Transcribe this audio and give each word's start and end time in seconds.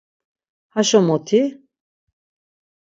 Haşo 0.73 0.99
moti? 1.07 1.41